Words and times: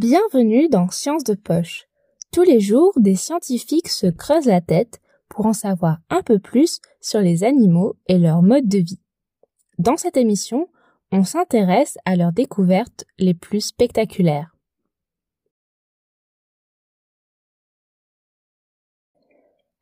Bienvenue 0.00 0.70
dans 0.70 0.88
Sciences 0.88 1.24
de 1.24 1.34
poche. 1.34 1.86
Tous 2.32 2.42
les 2.42 2.58
jours, 2.58 2.94
des 2.96 3.16
scientifiques 3.16 3.90
se 3.90 4.06
creusent 4.06 4.46
la 4.46 4.62
tête 4.62 4.98
pour 5.28 5.44
en 5.44 5.52
savoir 5.52 5.98
un 6.08 6.22
peu 6.22 6.38
plus 6.38 6.80
sur 7.02 7.20
les 7.20 7.44
animaux 7.44 7.96
et 8.06 8.16
leur 8.16 8.40
mode 8.40 8.66
de 8.66 8.78
vie. 8.78 9.02
Dans 9.76 9.98
cette 9.98 10.16
émission, 10.16 10.68
on 11.12 11.22
s'intéresse 11.22 11.98
à 12.06 12.16
leurs 12.16 12.32
découvertes 12.32 13.04
les 13.18 13.34
plus 13.34 13.60
spectaculaires. 13.60 14.56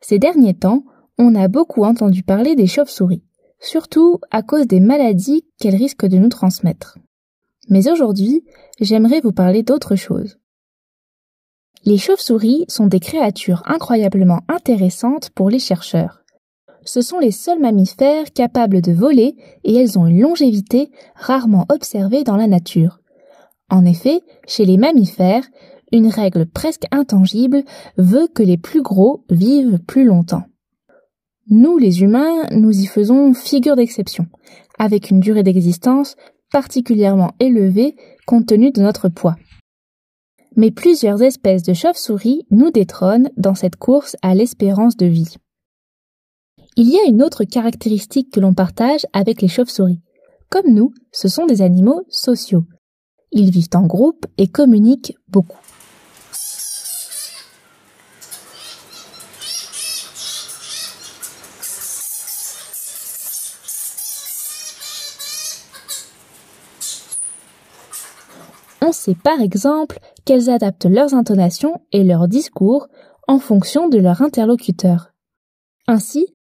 Ces 0.00 0.18
derniers 0.18 0.58
temps, 0.58 0.82
on 1.16 1.36
a 1.36 1.46
beaucoup 1.46 1.84
entendu 1.84 2.24
parler 2.24 2.56
des 2.56 2.66
chauves-souris, 2.66 3.22
surtout 3.60 4.18
à 4.32 4.42
cause 4.42 4.66
des 4.66 4.80
maladies 4.80 5.46
qu'elles 5.60 5.76
risquent 5.76 6.06
de 6.06 6.18
nous 6.18 6.28
transmettre. 6.28 6.98
Mais 7.68 7.90
aujourd'hui, 7.90 8.44
j'aimerais 8.80 9.20
vous 9.20 9.32
parler 9.32 9.62
d'autre 9.62 9.96
chose. 9.96 10.38
Les 11.84 11.98
chauves-souris 11.98 12.64
sont 12.68 12.86
des 12.86 13.00
créatures 13.00 13.62
incroyablement 13.66 14.40
intéressantes 14.48 15.30
pour 15.30 15.48
les 15.48 15.58
chercheurs. 15.58 16.22
Ce 16.84 17.02
sont 17.02 17.18
les 17.18 17.30
seuls 17.30 17.60
mammifères 17.60 18.32
capables 18.32 18.80
de 18.80 18.92
voler 18.92 19.36
et 19.64 19.76
elles 19.76 19.98
ont 19.98 20.06
une 20.06 20.20
longévité 20.20 20.90
rarement 21.14 21.66
observée 21.68 22.24
dans 22.24 22.36
la 22.36 22.46
nature. 22.46 23.00
En 23.70 23.84
effet, 23.84 24.22
chez 24.46 24.64
les 24.64 24.78
mammifères, 24.78 25.44
une 25.92 26.08
règle 26.08 26.46
presque 26.46 26.84
intangible 26.90 27.62
veut 27.96 28.28
que 28.28 28.42
les 28.42 28.56
plus 28.56 28.82
gros 28.82 29.24
vivent 29.30 29.78
plus 29.86 30.04
longtemps. 30.04 30.44
Nous, 31.50 31.78
les 31.78 32.02
humains, 32.02 32.46
nous 32.50 32.78
y 32.78 32.86
faisons 32.86 33.32
figure 33.34 33.76
d'exception, 33.76 34.26
avec 34.78 35.10
une 35.10 35.20
durée 35.20 35.42
d'existence 35.42 36.16
particulièrement 36.50 37.32
élevée 37.40 37.96
compte 38.26 38.46
tenu 38.46 38.70
de 38.70 38.80
notre 38.80 39.08
poids. 39.08 39.36
Mais 40.56 40.70
plusieurs 40.70 41.22
espèces 41.22 41.62
de 41.62 41.74
chauves-souris 41.74 42.46
nous 42.50 42.70
détrônent 42.70 43.30
dans 43.36 43.54
cette 43.54 43.76
course 43.76 44.16
à 44.22 44.34
l'espérance 44.34 44.96
de 44.96 45.06
vie. 45.06 45.36
Il 46.76 46.88
y 46.88 46.98
a 46.98 47.08
une 47.08 47.22
autre 47.22 47.44
caractéristique 47.44 48.32
que 48.32 48.40
l'on 48.40 48.54
partage 48.54 49.06
avec 49.12 49.42
les 49.42 49.48
chauves-souris. 49.48 50.00
Comme 50.48 50.72
nous, 50.72 50.92
ce 51.12 51.28
sont 51.28 51.46
des 51.46 51.60
animaux 51.60 52.02
sociaux. 52.08 52.64
Ils 53.32 53.50
vivent 53.50 53.68
en 53.74 53.86
groupe 53.86 54.26
et 54.38 54.48
communiquent 54.48 55.14
beaucoup. 55.28 55.58
On 68.88 68.92
sait 68.92 69.14
par 69.14 69.42
exemple 69.42 69.98
qu'elles 70.24 70.48
adaptent 70.48 70.86
leurs 70.86 71.12
intonations 71.12 71.82
et 71.92 72.04
leurs 72.04 72.26
discours 72.26 72.88
en 73.26 73.38
fonction 73.38 73.90
de 73.90 73.98
leur 73.98 74.22
interlocuteur. 74.22 75.12
Ainsi, 75.86 76.34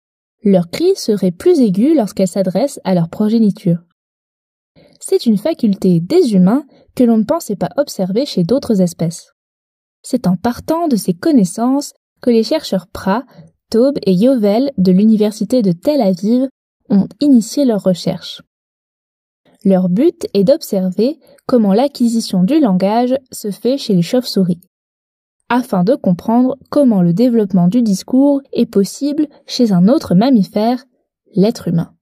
leurs 0.44 0.70
cris 0.70 0.94
seraient 0.94 1.32
plus 1.32 1.58
aigus 1.58 1.96
lorsqu'elles 1.96 2.28
s'adressent 2.28 2.78
à 2.84 2.94
leur 2.94 3.08
progéniture. 3.08 3.78
C'est 5.00 5.26
une 5.26 5.38
faculté 5.38 5.98
des 5.98 6.34
humains 6.34 6.64
que 6.94 7.02
l'on 7.02 7.18
ne 7.18 7.24
pensait 7.24 7.56
pas 7.56 7.70
observer 7.78 8.26
chez 8.26 8.44
d'autres 8.44 8.80
espèces. 8.80 9.32
C'est 10.02 10.28
en 10.28 10.36
partant 10.36 10.86
de 10.86 10.94
ces 10.94 11.14
connaissances 11.14 11.94
que 12.22 12.30
les 12.30 12.44
chercheurs 12.44 12.86
Prat, 12.86 13.24
Taube 13.70 13.98
et 14.06 14.12
Yovel 14.12 14.70
de 14.78 14.92
l'université 14.92 15.62
de 15.62 15.72
Tel 15.72 16.00
Aviv 16.00 16.46
ont 16.90 17.08
initié 17.20 17.64
leurs 17.64 17.82
recherches. 17.82 18.40
Leur 19.66 19.88
but 19.88 20.28
est 20.32 20.44
d'observer 20.44 21.18
comment 21.44 21.74
l'acquisition 21.74 22.44
du 22.44 22.60
langage 22.60 23.16
se 23.32 23.50
fait 23.50 23.78
chez 23.78 23.94
les 23.94 24.02
chauves-souris, 24.02 24.60
afin 25.48 25.82
de 25.82 25.96
comprendre 25.96 26.56
comment 26.70 27.02
le 27.02 27.12
développement 27.12 27.66
du 27.66 27.82
discours 27.82 28.40
est 28.52 28.70
possible 28.70 29.26
chez 29.44 29.72
un 29.72 29.88
autre 29.88 30.14
mammifère, 30.14 30.84
l'être 31.34 31.66
humain. 31.66 31.92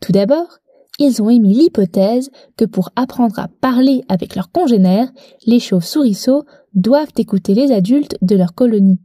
Tout 0.00 0.12
d'abord, 0.12 0.60
ils 0.98 1.20
ont 1.20 1.28
émis 1.28 1.52
l'hypothèse 1.52 2.30
que 2.56 2.64
pour 2.64 2.92
apprendre 2.96 3.38
à 3.38 3.48
parler 3.60 4.04
avec 4.08 4.36
leurs 4.36 4.50
congénères, 4.50 5.12
les 5.46 5.60
chauves-souriceaux 5.60 6.44
doivent 6.72 7.12
écouter 7.18 7.52
les 7.52 7.72
adultes 7.72 8.16
de 8.22 8.36
leur 8.36 8.54
colonie 8.54 9.00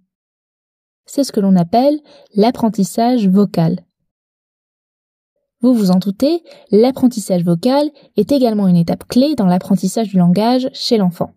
c'est 1.10 1.24
ce 1.24 1.32
que 1.32 1.40
l'on 1.40 1.56
appelle 1.56 2.00
l'apprentissage 2.36 3.28
vocal. 3.28 3.84
Vous 5.62 5.74
vous 5.74 5.92
en 5.92 5.98
doutez, 5.98 6.44
l'apprentissage 6.72 7.44
vocal 7.44 7.90
est 8.16 8.32
également 8.32 8.68
une 8.68 8.78
étape 8.78 9.06
clé 9.08 9.34
dans 9.36 9.48
l'apprentissage 9.48 10.10
du 10.10 10.18
langage 10.18 10.70
chez 10.72 10.98
l'enfant. 10.98 11.32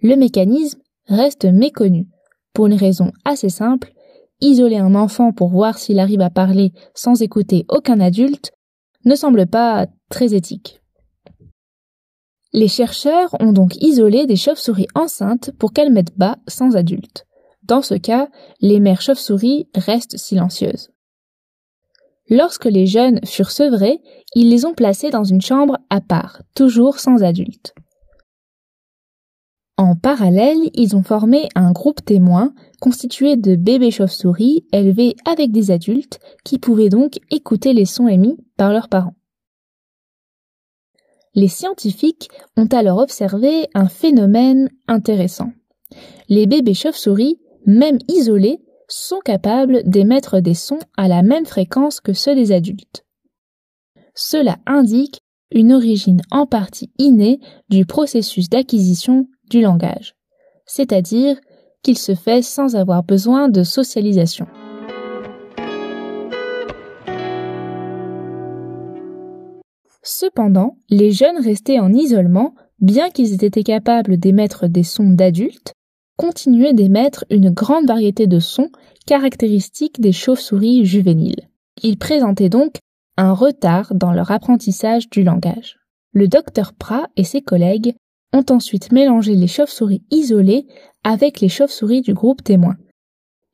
Le 0.00 0.14
mécanisme 0.14 0.80
reste 1.08 1.44
méconnu, 1.44 2.06
pour 2.54 2.68
une 2.68 2.74
raison 2.74 3.12
assez 3.24 3.50
simple, 3.50 3.92
isoler 4.40 4.78
un 4.78 4.94
enfant 4.94 5.32
pour 5.32 5.48
voir 5.48 5.78
s'il 5.78 5.98
arrive 5.98 6.20
à 6.20 6.30
parler 6.30 6.72
sans 6.94 7.20
écouter 7.20 7.66
aucun 7.68 8.00
adulte 8.00 8.52
ne 9.04 9.14
semble 9.14 9.46
pas 9.46 9.86
très 10.08 10.34
éthique. 10.34 10.80
Les 12.52 12.68
chercheurs 12.68 13.34
ont 13.40 13.52
donc 13.52 13.76
isolé 13.82 14.26
des 14.26 14.36
chauves-souris 14.36 14.88
enceintes 14.94 15.50
pour 15.58 15.72
qu'elles 15.72 15.92
mettent 15.92 16.16
bas 16.16 16.38
sans 16.46 16.76
adulte. 16.76 17.25
Dans 17.66 17.82
ce 17.82 17.94
cas, 17.94 18.28
les 18.60 18.78
mères 18.78 19.02
chauves-souris 19.02 19.68
restent 19.74 20.16
silencieuses. 20.16 20.90
Lorsque 22.28 22.66
les 22.66 22.86
jeunes 22.86 23.20
furent 23.24 23.50
sevrés, 23.50 24.00
ils 24.34 24.50
les 24.50 24.64
ont 24.64 24.74
placés 24.74 25.10
dans 25.10 25.24
une 25.24 25.40
chambre 25.40 25.78
à 25.90 26.00
part, 26.00 26.42
toujours 26.54 27.00
sans 27.00 27.22
adultes. 27.24 27.74
En 29.76 29.96
parallèle, 29.96 30.70
ils 30.74 30.96
ont 30.96 31.02
formé 31.02 31.48
un 31.54 31.72
groupe 31.72 32.04
témoin 32.04 32.54
constitué 32.80 33.36
de 33.36 33.56
bébés 33.56 33.90
chauves-souris 33.90 34.64
élevés 34.72 35.16
avec 35.24 35.50
des 35.50 35.70
adultes 35.70 36.20
qui 36.44 36.58
pouvaient 36.58 36.88
donc 36.88 37.18
écouter 37.30 37.72
les 37.72 37.84
sons 37.84 38.08
émis 38.08 38.38
par 38.56 38.72
leurs 38.72 38.88
parents. 38.88 39.16
Les 41.34 41.48
scientifiques 41.48 42.30
ont 42.56 42.66
alors 42.66 42.98
observé 42.98 43.68
un 43.74 43.88
phénomène 43.88 44.70
intéressant. 44.88 45.52
Les 46.28 46.46
bébés 46.46 46.74
chauves-souris 46.74 47.38
même 47.66 47.98
isolés, 48.08 48.60
sont 48.88 49.18
capables 49.18 49.82
d'émettre 49.84 50.40
des 50.40 50.54
sons 50.54 50.78
à 50.96 51.08
la 51.08 51.22
même 51.22 51.46
fréquence 51.46 52.00
que 52.00 52.12
ceux 52.12 52.34
des 52.34 52.52
adultes. 52.52 53.04
Cela 54.14 54.56
indique 54.66 55.20
une 55.50 55.72
origine 55.72 56.22
en 56.30 56.46
partie 56.46 56.90
innée 56.98 57.40
du 57.68 57.84
processus 57.84 58.48
d'acquisition 58.48 59.28
du 59.50 59.60
langage, 59.60 60.14
c'est-à-dire 60.64 61.38
qu'il 61.82 61.98
se 61.98 62.14
fait 62.14 62.42
sans 62.42 62.76
avoir 62.76 63.04
besoin 63.04 63.48
de 63.48 63.62
socialisation. 63.62 64.46
Cependant, 70.02 70.78
les 70.88 71.10
jeunes 71.10 71.42
restés 71.42 71.80
en 71.80 71.92
isolement, 71.92 72.54
bien 72.80 73.10
qu'ils 73.10 73.32
aient 73.32 73.46
été 73.46 73.62
capables 73.64 74.16
d'émettre 74.16 74.68
des 74.68 74.84
sons 74.84 75.10
d'adultes, 75.10 75.75
continuaient 76.16 76.74
d'émettre 76.74 77.24
une 77.30 77.50
grande 77.50 77.86
variété 77.86 78.26
de 78.26 78.38
sons 78.40 78.70
caractéristiques 79.06 80.00
des 80.00 80.12
chauves-souris 80.12 80.84
juvéniles. 80.84 81.48
Ils 81.82 81.98
présentaient 81.98 82.48
donc 82.48 82.76
un 83.16 83.32
retard 83.32 83.94
dans 83.94 84.12
leur 84.12 84.30
apprentissage 84.30 85.08
du 85.10 85.22
langage. 85.22 85.78
Le 86.12 86.28
docteur 86.28 86.72
Prat 86.72 87.08
et 87.16 87.24
ses 87.24 87.42
collègues 87.42 87.94
ont 88.32 88.44
ensuite 88.50 88.92
mélangé 88.92 89.34
les 89.34 89.46
chauves-souris 89.46 90.02
isolées 90.10 90.66
avec 91.04 91.40
les 91.40 91.48
chauves-souris 91.48 92.00
du 92.00 92.14
groupe 92.14 92.42
témoin. 92.42 92.76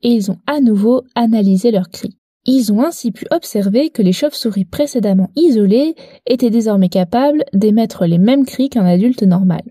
Et 0.01 0.09
ils 0.09 0.31
ont 0.31 0.39
à 0.47 0.59
nouveau 0.59 1.03
analysé 1.15 1.71
leurs 1.71 1.89
cris. 1.89 2.17
Ils 2.45 2.73
ont 2.73 2.83
ainsi 2.83 3.11
pu 3.11 3.25
observer 3.31 3.89
que 3.89 4.01
les 4.01 4.11
chauves-souris 4.11 4.65
précédemment 4.65 5.31
isolées 5.35 5.95
étaient 6.25 6.49
désormais 6.49 6.89
capables 6.89 7.45
d'émettre 7.53 8.05
les 8.05 8.17
mêmes 8.17 8.45
cris 8.45 8.69
qu'un 8.69 8.85
adulte 8.85 9.23
normal. 9.23 9.63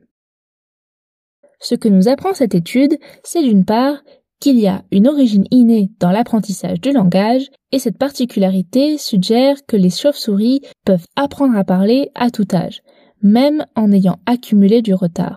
Ce 1.63 1.77
que 1.77 1.89
nous 1.89 2.09
apprend 2.09 2.35
cette 2.35 2.57
étude, 2.57 2.99
c'est 3.23 3.43
d'une 3.43 3.65
part 3.65 4.03
qu'il 4.41 4.59
y 4.59 4.67
a 4.67 4.83
une 4.91 5.07
origine 5.07 5.47
innée 5.53 5.91
dans 6.01 6.11
l'apprentissage 6.11 6.81
du 6.81 6.91
langage, 6.91 7.49
et 7.71 7.79
cette 7.79 7.99
particularité 7.99 8.99
suggère 8.99 9.65
que 9.69 9.77
les 9.77 9.91
chauves-souris 9.91 10.61
peuvent 10.85 11.07
apprendre 11.15 11.57
à 11.57 11.63
parler 11.63 12.11
à 12.17 12.31
tout 12.31 12.49
âge, 12.53 12.83
même 13.23 13.65
en 13.77 13.93
ayant 13.93 14.19
accumulé 14.27 14.83
du 14.83 14.93
retard. 14.93 15.37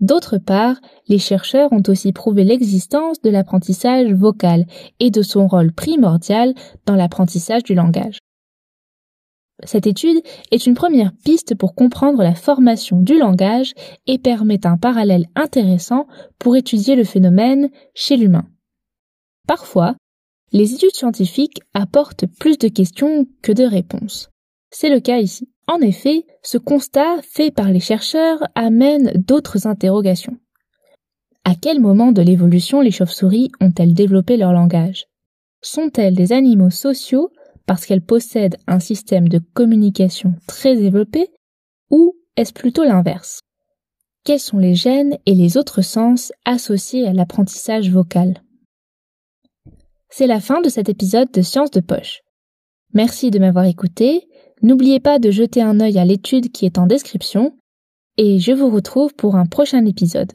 D'autre 0.00 0.38
part, 0.38 0.80
les 1.08 1.18
chercheurs 1.18 1.70
ont 1.72 1.82
aussi 1.88 2.12
prouvé 2.14 2.42
l'existence 2.42 3.20
de 3.20 3.28
l'apprentissage 3.28 4.10
vocal 4.14 4.64
et 4.98 5.10
de 5.10 5.20
son 5.20 5.46
rôle 5.46 5.72
primordial 5.72 6.54
dans 6.86 6.96
l'apprentissage 6.96 7.64
du 7.64 7.74
langage. 7.74 8.18
Cette 9.64 9.86
étude 9.86 10.22
est 10.50 10.66
une 10.66 10.74
première 10.74 11.12
piste 11.24 11.54
pour 11.54 11.74
comprendre 11.74 12.22
la 12.22 12.34
formation 12.34 13.00
du 13.00 13.18
langage 13.18 13.74
et 14.06 14.18
permet 14.18 14.66
un 14.66 14.76
parallèle 14.76 15.26
intéressant 15.34 16.06
pour 16.38 16.56
étudier 16.56 16.96
le 16.96 17.04
phénomène 17.04 17.70
chez 17.94 18.16
l'humain. 18.16 18.46
Parfois, 19.46 19.96
les 20.52 20.74
études 20.74 20.94
scientifiques 20.94 21.60
apportent 21.74 22.26
plus 22.26 22.58
de 22.58 22.68
questions 22.68 23.26
que 23.42 23.52
de 23.52 23.64
réponses. 23.64 24.30
C'est 24.70 24.90
le 24.90 25.00
cas 25.00 25.18
ici. 25.18 25.48
En 25.66 25.80
effet, 25.80 26.24
ce 26.42 26.58
constat 26.58 27.22
fait 27.22 27.50
par 27.50 27.70
les 27.70 27.80
chercheurs 27.80 28.42
amène 28.54 29.12
d'autres 29.14 29.66
interrogations. 29.66 30.36
À 31.44 31.54
quel 31.54 31.80
moment 31.80 32.12
de 32.12 32.22
l'évolution 32.22 32.80
les 32.80 32.90
chauves-souris 32.90 33.50
ont-elles 33.60 33.94
développé 33.94 34.36
leur 34.36 34.52
langage? 34.52 35.06
Sont-elles 35.62 36.14
des 36.14 36.32
animaux 36.32 36.70
sociaux 36.70 37.30
parce 37.70 37.86
qu'elles 37.86 38.02
possèdent 38.02 38.56
un 38.66 38.80
système 38.80 39.28
de 39.28 39.38
communication 39.38 40.34
très 40.48 40.74
développé 40.74 41.28
ou 41.88 42.16
est-ce 42.34 42.52
plutôt 42.52 42.82
l'inverse? 42.82 43.42
Quels 44.24 44.40
sont 44.40 44.58
les 44.58 44.74
gènes 44.74 45.18
et 45.24 45.36
les 45.36 45.56
autres 45.56 45.80
sens 45.80 46.32
associés 46.44 47.06
à 47.06 47.12
l'apprentissage 47.12 47.88
vocal? 47.88 48.42
C'est 50.08 50.26
la 50.26 50.40
fin 50.40 50.60
de 50.60 50.68
cet 50.68 50.88
épisode 50.88 51.30
de 51.30 51.42
Sciences 51.42 51.70
de 51.70 51.78
Poche. 51.78 52.22
Merci 52.92 53.30
de 53.30 53.38
m'avoir 53.38 53.66
écouté. 53.66 54.26
N'oubliez 54.62 54.98
pas 54.98 55.20
de 55.20 55.30
jeter 55.30 55.62
un 55.62 55.78
œil 55.78 55.96
à 55.96 56.04
l'étude 56.04 56.50
qui 56.50 56.66
est 56.66 56.76
en 56.76 56.88
description 56.88 57.56
et 58.16 58.40
je 58.40 58.50
vous 58.50 58.68
retrouve 58.68 59.14
pour 59.14 59.36
un 59.36 59.46
prochain 59.46 59.86
épisode. 59.86 60.32